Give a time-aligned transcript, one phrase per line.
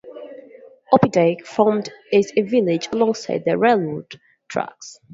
[0.91, 4.99] Opdyke formed as a village alongside the railroad tracks.